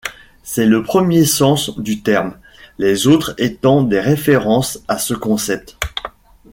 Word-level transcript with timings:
C'est 0.41 0.65
le 0.65 0.81
premier 0.81 1.25
sens 1.25 1.77
du 1.77 2.01
terme, 2.01 2.33
les 2.79 3.05
autres 3.05 3.35
étant 3.37 3.83
des 3.83 3.99
références 4.01 4.79
à 4.87 4.97
ce 4.97 5.13
concept. 5.13 5.77